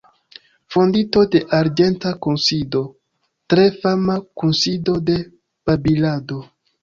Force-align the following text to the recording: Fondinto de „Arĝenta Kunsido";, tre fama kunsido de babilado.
Fondinto 0.75 1.25
de 1.33 1.41
„Arĝenta 1.57 2.13
Kunsido";, 2.27 2.81
tre 3.53 3.67
fama 3.83 4.15
kunsido 4.45 4.97
de 5.11 5.19
babilado. 5.71 6.41